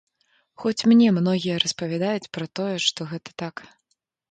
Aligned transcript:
Хоць 0.63 0.85
мне 0.93 1.07
многія 1.17 1.59
распавядаюць 1.65 2.31
пра 2.39 2.49
тое, 2.61 2.73
што 2.89 2.99
гэта 3.15 3.39
так. 3.45 3.55